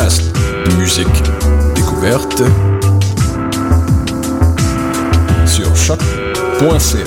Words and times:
podcast 0.00 0.32
musique 0.78 1.06
découverte 1.74 2.42
sur 5.46 5.76
choc.ca. 5.76 7.04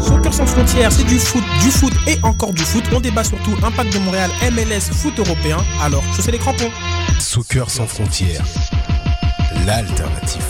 Soccer 0.00 0.32
sans 0.32 0.46
frontières, 0.46 0.90
c'est 0.90 1.04
du 1.04 1.18
foot, 1.18 1.44
du 1.62 1.70
foot 1.70 1.92
et 2.06 2.18
encore 2.22 2.54
du 2.54 2.62
foot. 2.62 2.84
On 2.94 3.00
débat 3.00 3.24
surtout 3.24 3.54
impact 3.62 3.92
de 3.92 3.98
Montréal, 3.98 4.30
MLS, 4.52 4.90
foot 4.90 5.18
européen. 5.18 5.58
Alors, 5.82 6.02
chaussez 6.16 6.32
les 6.32 6.38
crampons. 6.38 6.70
Soccer 7.18 7.68
sans 7.68 7.86
frontières, 7.86 8.44
l'alternative. 9.66 10.49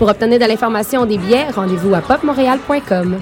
Pour 0.01 0.09
obtenir 0.09 0.39
de 0.39 0.45
l'information 0.45 1.05
des 1.05 1.19
billets, 1.19 1.51
rendez-vous 1.51 1.93
à 1.93 2.01
popmontréal.com. 2.01 3.19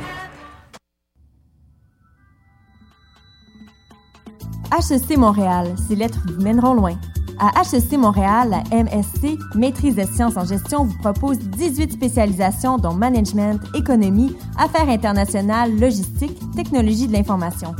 HEC 4.71 5.17
Montréal, 5.17 5.75
ces 5.89 5.97
lettres 5.97 6.19
vous 6.25 6.41
mèneront 6.41 6.73
loin. 6.73 6.93
À 7.37 7.63
HEC 7.63 7.97
Montréal, 7.97 8.51
la 8.51 8.83
MSC, 8.83 9.37
Maîtrise 9.55 9.95
des 9.95 10.05
sciences 10.05 10.37
en 10.37 10.45
gestion, 10.45 10.85
vous 10.85 10.97
propose 10.99 11.37
18 11.39 11.91
spécialisations 11.91 12.77
dont 12.77 12.93
management, 12.93 13.59
économie, 13.75 14.33
affaires 14.57 14.87
internationales, 14.87 15.77
logistique, 15.77 16.39
technologie 16.55 17.09
de 17.09 17.11
l'information. 17.11 17.75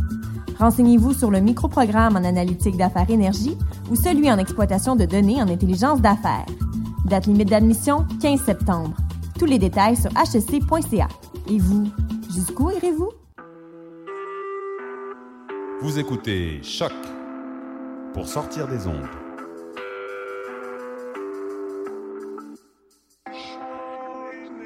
Renseignez-vous 0.59 1.13
sur 1.13 1.31
le 1.31 1.39
microprogramme 1.39 2.17
en 2.17 2.25
analytique 2.25 2.75
d'affaires 2.75 3.09
énergie 3.09 3.57
ou 3.89 3.95
celui 3.95 4.29
en 4.29 4.37
exploitation 4.37 4.97
de 4.97 5.05
données 5.05 5.41
en 5.41 5.47
intelligence 5.47 6.01
d'affaires. 6.01 6.47
Date 7.05 7.25
limite 7.27 7.49
d'admission, 7.49 8.05
15 8.21 8.43
septembre. 8.43 8.95
Tous 9.37 9.45
les 9.45 9.57
détails 9.57 9.95
sur 9.95 10.11
hec.ca. 10.11 11.07
Et 11.49 11.57
vous, 11.57 11.89
jusqu'où 12.33 12.71
irez-vous? 12.71 13.09
Vous 15.81 15.97
écoutez 15.97 16.61
Choc 16.61 16.91
pour 18.13 18.27
sortir 18.27 18.67
des 18.67 18.85
ondes. 18.85 19.07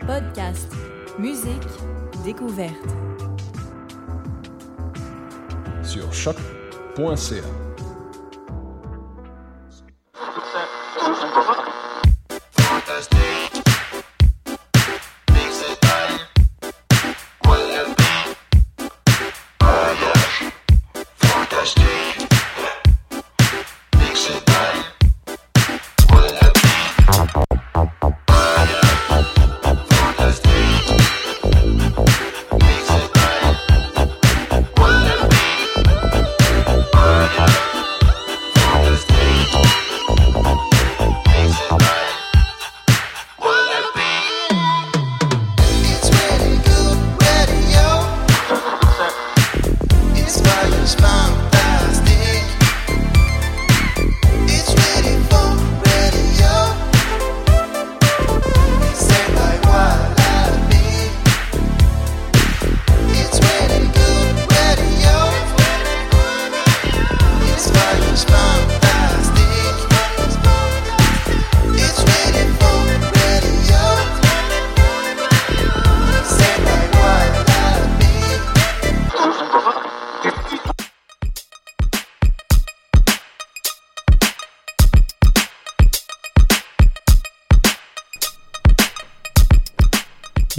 Podcast, 0.05 0.73
musique, 1.19 1.67
découverte. 2.25 2.73
Sur 5.83 6.11
choc.ca. 6.11 7.43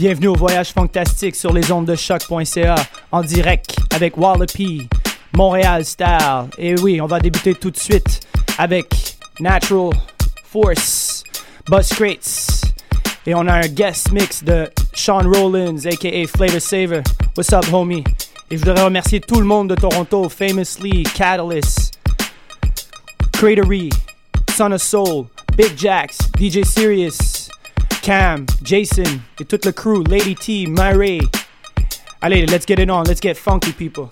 Bienvenue 0.04 0.28
au 0.28 0.34
voyage 0.34 0.74
fantastique 0.74 1.34
sur 1.34 1.50
les 1.50 1.72
ondes 1.72 1.86
de 1.86 1.94
choc.ca 1.94 2.74
en 3.10 3.22
direct 3.22 3.74
avec 3.94 4.18
Wallopy, 4.18 4.86
Montréal 5.32 5.82
Style. 5.82 6.50
Et 6.58 6.78
oui, 6.78 7.00
on 7.00 7.06
va 7.06 7.18
débuter 7.18 7.54
tout 7.54 7.70
de 7.70 7.78
suite 7.78 8.20
avec 8.58 9.16
Natural 9.40 9.94
Force, 10.44 11.24
Buzz 11.70 11.88
Crates. 11.88 12.74
Et 13.24 13.34
on 13.34 13.48
a 13.48 13.54
un 13.54 13.66
guest 13.66 14.12
mix 14.12 14.44
de 14.44 14.70
Sean 14.92 15.22
Rollins, 15.22 15.86
aka 15.86 16.26
Flavor 16.26 16.60
Saver. 16.60 17.02
What's 17.34 17.54
up, 17.54 17.64
homie? 17.72 18.04
Et 18.50 18.58
je 18.58 18.62
voudrais 18.62 18.84
remercier 18.84 19.20
tout 19.20 19.40
le 19.40 19.46
monde 19.46 19.70
de 19.70 19.74
Toronto, 19.74 20.28
Famously, 20.28 21.04
Catalyst, 21.14 21.98
Cratery, 23.32 23.88
Son 24.54 24.70
of 24.70 24.82
Soul, 24.82 25.28
Big 25.56 25.78
Jacks, 25.78 26.18
DJ 26.38 26.62
Sirius, 26.62 27.43
Cam, 28.04 28.44
Jason 28.62 29.18
et 29.40 29.46
toute 29.46 29.64
le 29.64 29.72
crew, 29.72 30.04
Lady 30.04 30.34
T, 30.34 30.66
Myray. 30.66 31.20
Allez, 32.20 32.44
let's 32.44 32.66
get 32.66 32.78
it 32.78 32.90
on, 32.90 33.04
let's 33.04 33.18
get 33.18 33.34
funky, 33.34 33.72
people. 33.72 34.10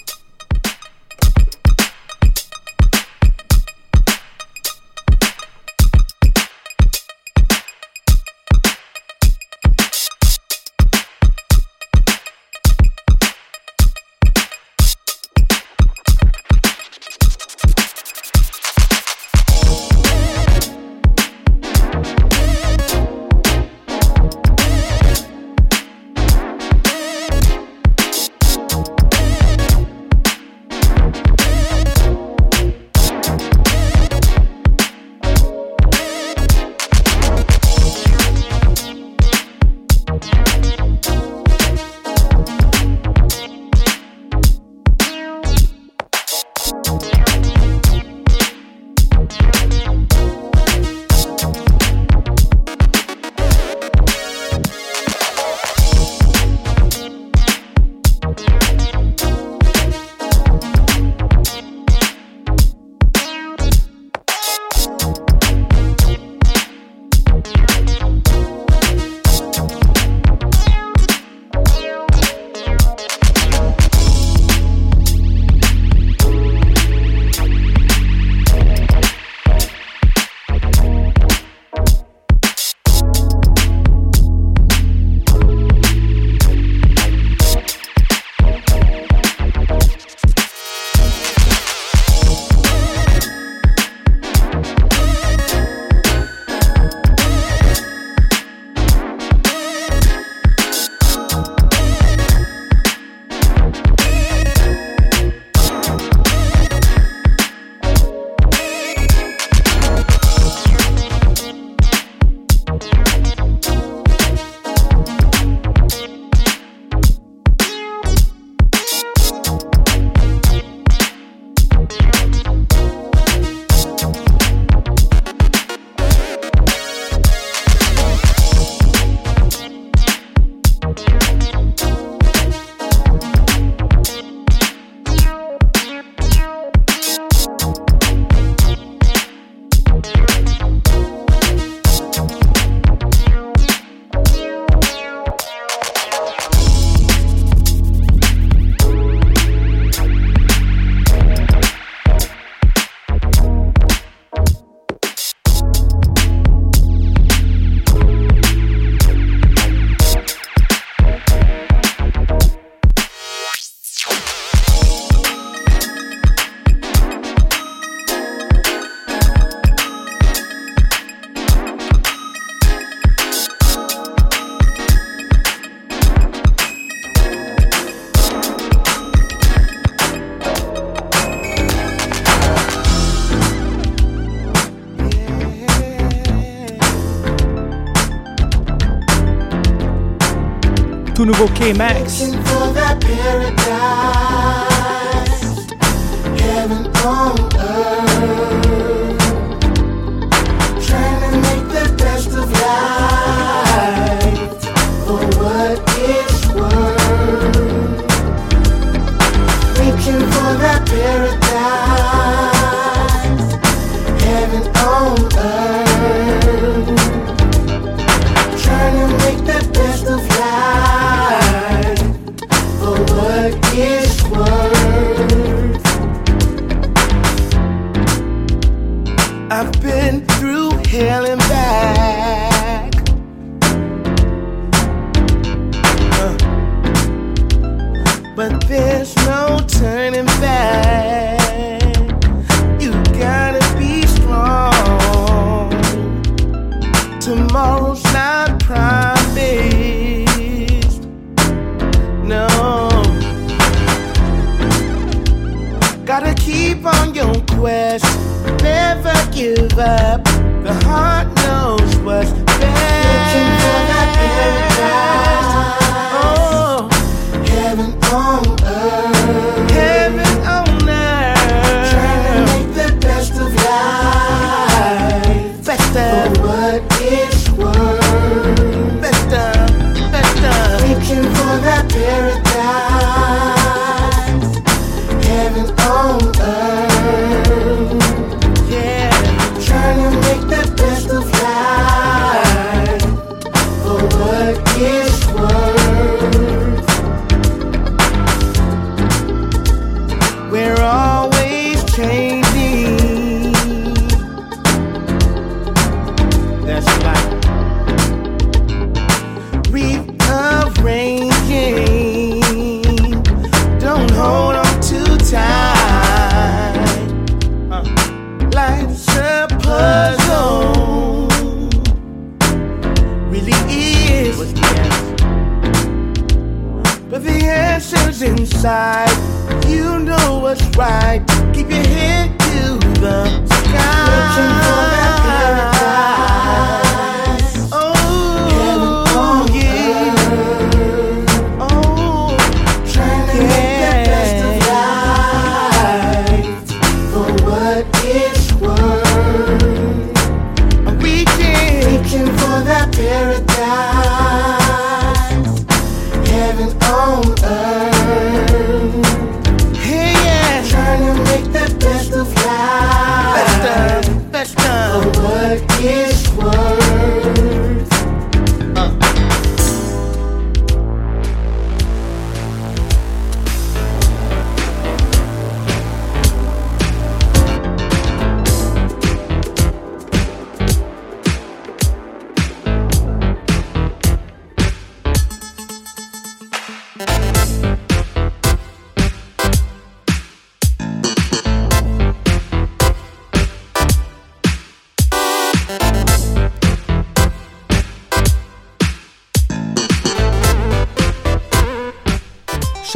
Tout 191.23 191.27
nouveau 191.27 191.47
K-Max. 191.47 192.33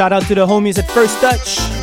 Shout 0.06 0.22
out 0.22 0.28
to 0.28 0.36
the 0.36 0.46
homies 0.46 0.78
at 0.78 0.88
First 0.88 1.20
Touch. 1.20 1.75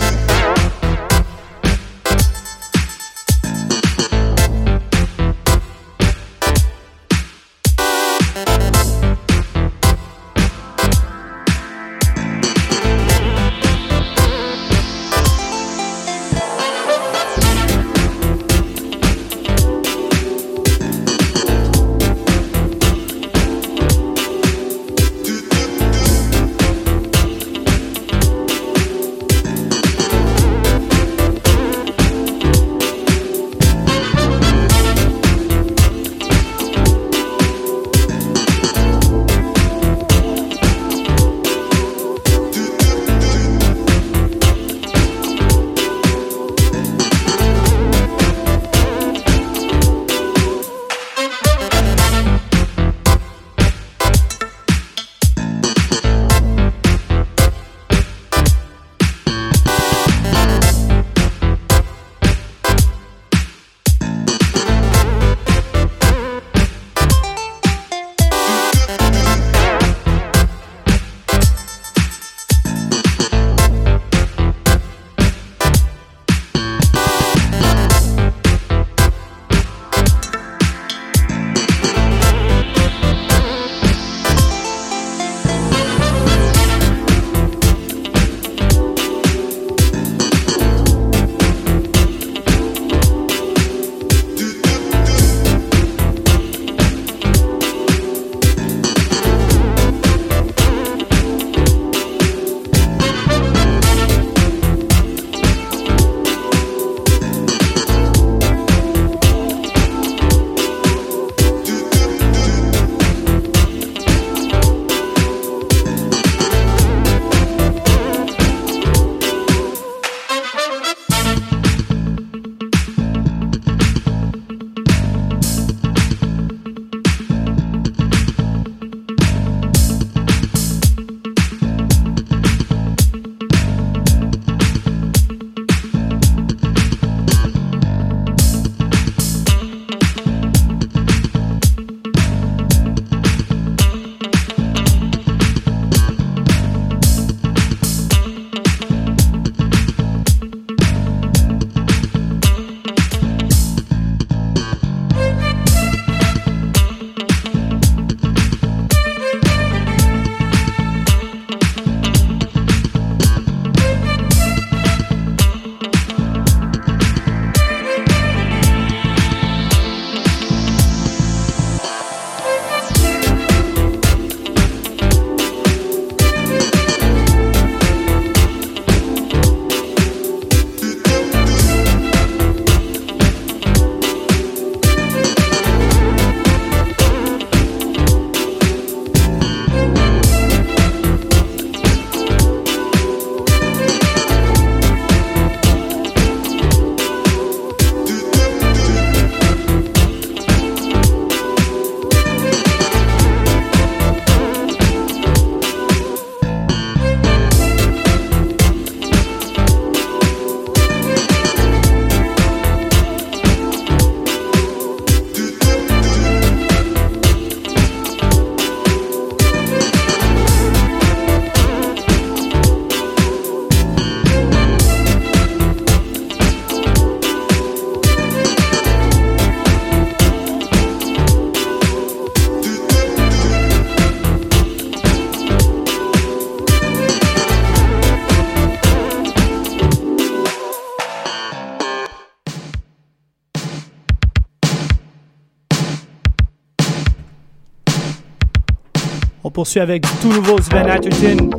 Poursuit 249.63 249.79
avec 249.79 250.05
tout 250.21 250.27
nouveau 250.27 250.59
Sven 250.59 250.89
Atherton, 250.89 251.49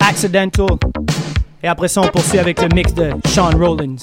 Accidental. 0.00 0.66
Et 1.62 1.68
après 1.68 1.88
ça, 1.88 2.00
on 2.00 2.08
poursuit 2.08 2.38
avec 2.38 2.58
le 2.62 2.68
mix 2.74 2.94
de 2.94 3.10
Sean 3.26 3.50
Rollins. 3.50 3.96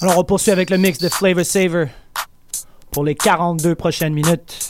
Alors 0.00 0.16
on 0.16 0.22
poursuit 0.22 0.52
avec 0.52 0.70
le 0.70 0.78
mix 0.78 0.98
de 0.98 1.08
Flavor 1.08 1.44
Saver 1.44 1.86
pour 2.92 3.02
les 3.02 3.16
42 3.16 3.74
prochaines 3.74 4.14
minutes. 4.14 4.67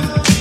love 0.00 0.39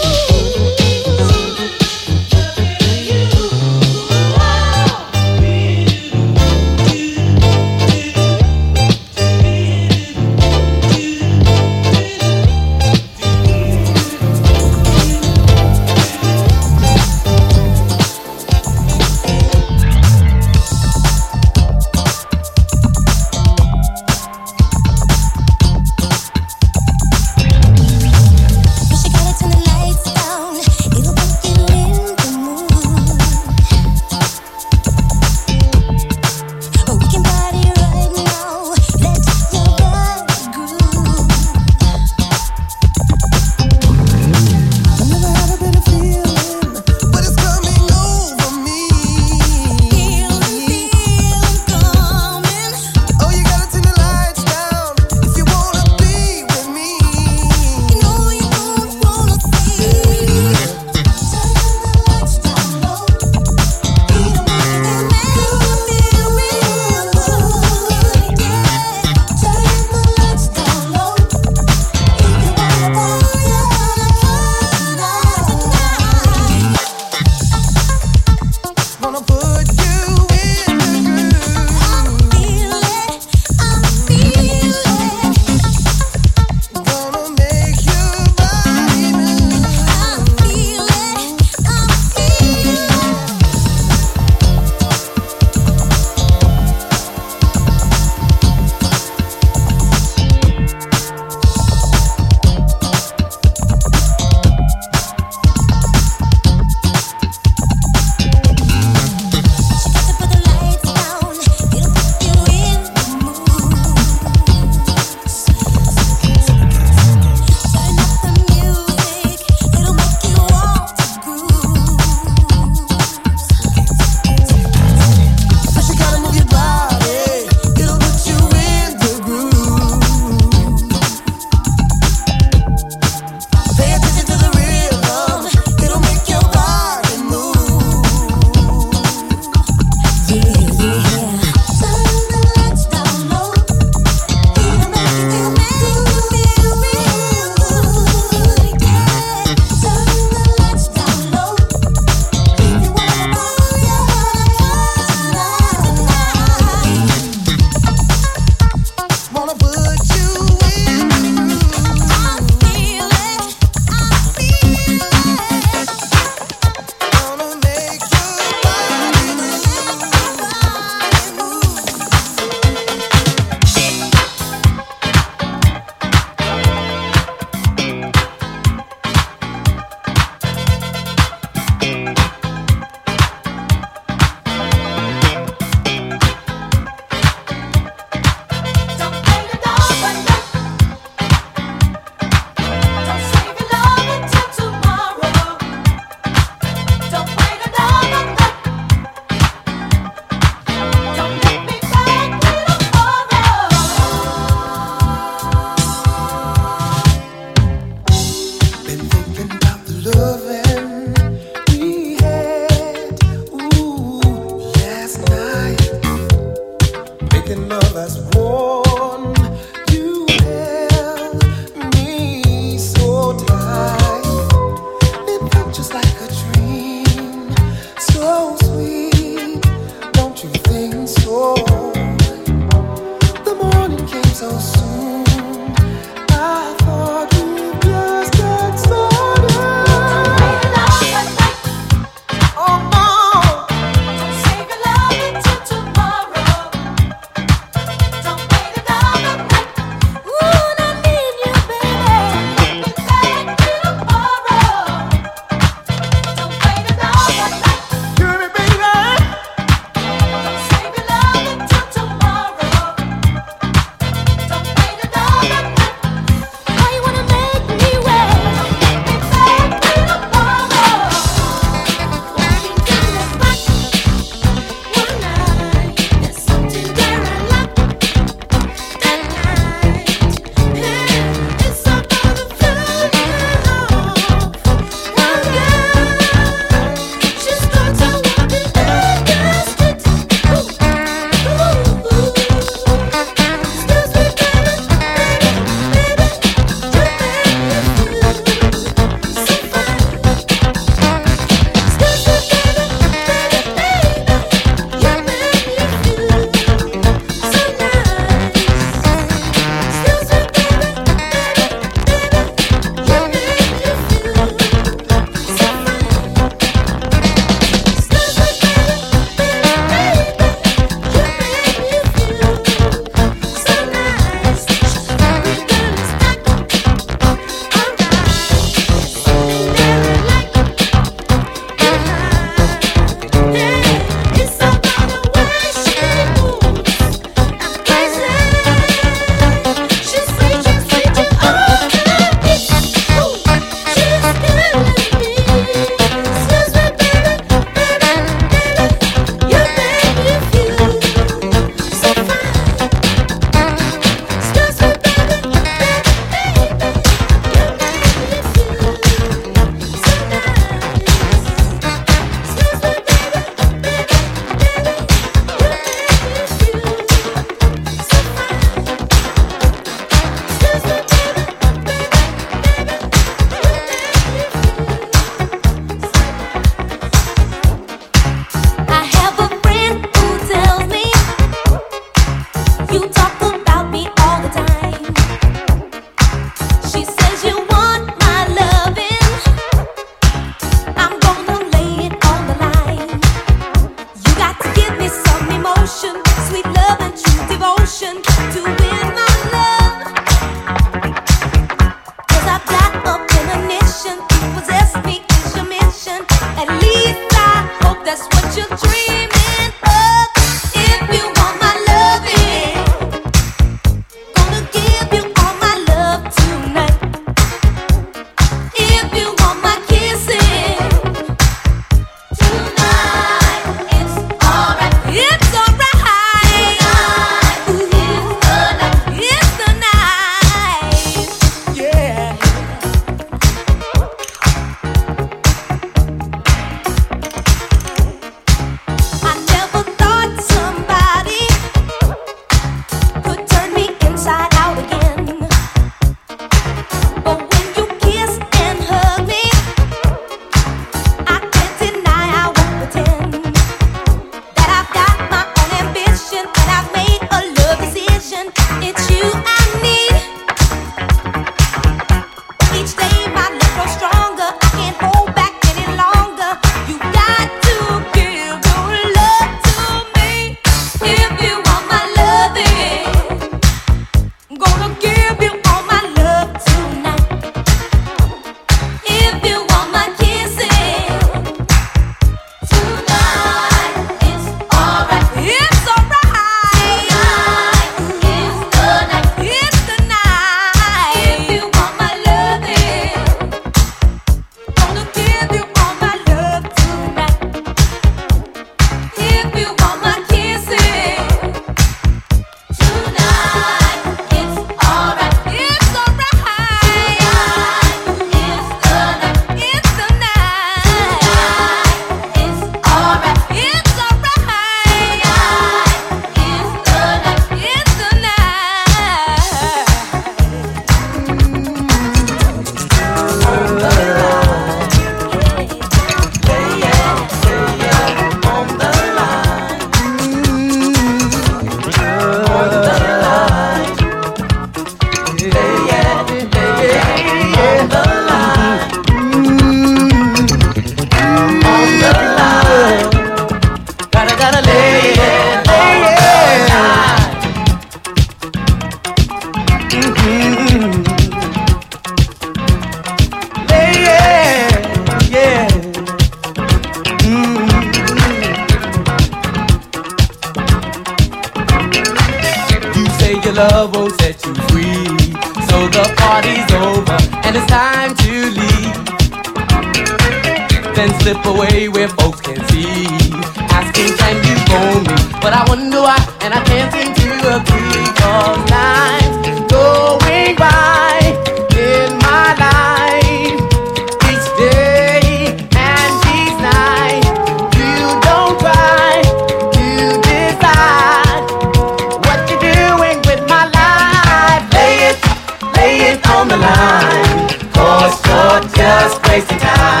just 598.91 599.25
wasting 599.29 599.57
time. 599.57 600.00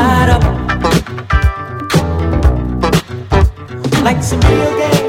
light 0.00 0.30
up 0.30 0.42
like 4.02 4.22
some 4.22 4.40
real 4.40 4.78
game. 4.78 4.99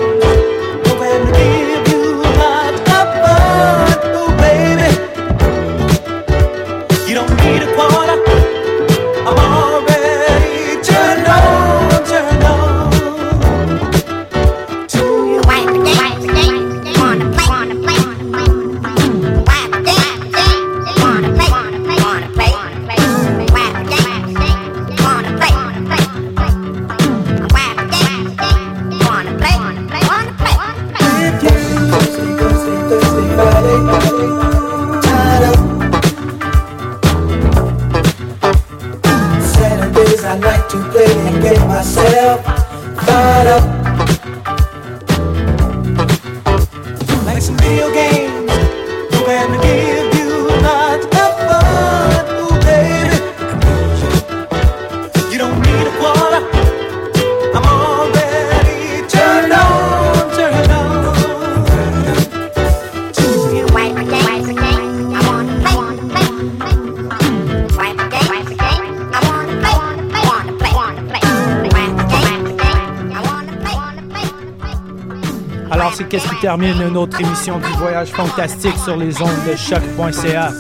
Autre 77.02 77.20
émission 77.20 77.58
du 77.58 77.68
Voyage 77.80 78.10
Fantastique 78.10 78.78
sur 78.78 78.96
les 78.96 79.20
ondes 79.24 79.30
de 79.50 79.56
choc.ca. 79.56 80.52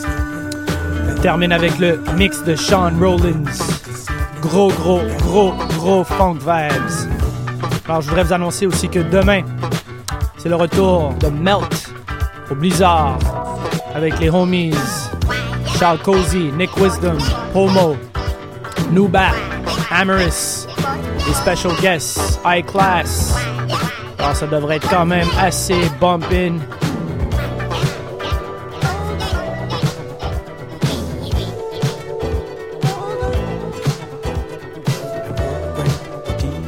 Termine 1.22 1.52
avec 1.52 1.78
le 1.78 2.02
mix 2.18 2.44
de 2.44 2.56
Sean 2.56 2.92
Rollins. 3.00 3.44
Gros, 4.42 4.70
gros, 4.72 5.02
gros, 5.20 5.54
gros 5.78 6.04
funk 6.04 6.40
vibes. 6.40 7.12
Alors, 7.88 8.02
je 8.02 8.08
voudrais 8.08 8.24
vous 8.24 8.34
annoncer 8.34 8.66
aussi 8.66 8.90
que 8.90 9.00
demain, 9.00 9.44
c'est 10.38 10.50
le 10.50 10.56
retour 10.56 11.14
de 11.20 11.28
Melt 11.28 11.94
au 12.50 12.56
Blizzard 12.56 13.20
avec 13.94 14.20
les 14.20 14.32
homies 14.32 14.74
Charles 15.78 16.00
Cozy, 16.00 16.52
Nick 16.58 16.76
Wisdom, 16.78 17.20
Homo, 17.54 17.98
Nubat, 18.92 19.36
Amaris, 19.92 20.66
les 21.28 21.34
special 21.36 21.74
guests, 21.82 22.40
High 22.44 22.66
Class. 22.66 23.41
Alors, 24.22 24.36
ça 24.36 24.46
devrait 24.46 24.76
être 24.76 24.88
quand 24.88 25.06
même 25.06 25.28
assez 25.40 25.76
bumpin'. 26.00 26.60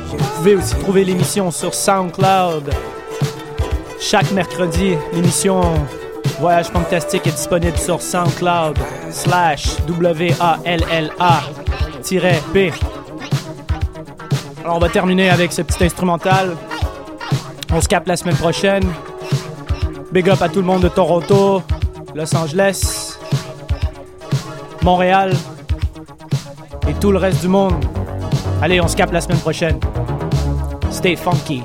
Vous 0.09 0.49
pouvez 0.49 0.55
aussi 0.55 0.75
trouver 0.75 1.05
l'émission 1.05 1.51
sur 1.51 1.75
SoundCloud. 1.75 2.73
Chaque 4.01 4.31
mercredi, 4.31 4.97
l'émission 5.13 5.61
Voyage 6.39 6.69
Fantastique 6.69 7.27
est 7.27 7.31
disponible 7.31 7.77
sur 7.77 8.01
SoundCloud 8.01 8.79
slash 9.11 9.77
W-A-L-L-A-B. 9.87 10.33
Alors 14.63 14.75
on 14.77 14.79
va 14.79 14.89
terminer 14.89 15.29
avec 15.29 15.53
ce 15.53 15.61
petit 15.61 15.83
instrumental. 15.83 16.57
On 17.75 17.81
se 17.81 17.87
capte 17.87 18.07
la 18.07 18.15
semaine 18.15 18.35
prochaine. 18.35 18.83
Big 20.11 20.29
up 20.29 20.39
à 20.43 20.47
tout 20.47 20.59
le 20.59 20.65
monde 20.65 20.83
de 20.83 20.89
Toronto, 20.89 21.63
Los 22.13 22.35
Angeles, 22.35 23.17
Montréal 24.83 25.33
et 26.87 26.93
tout 26.93 27.11
le 27.11 27.17
reste 27.17 27.41
du 27.41 27.47
monde. 27.47 27.83
Allez, 28.61 28.79
on 28.79 28.87
se 28.87 28.95
capte 28.95 29.11
la 29.11 29.21
semaine 29.21 29.39
prochaine. 29.39 29.79
Stay 30.91 31.15
funky. 31.15 31.63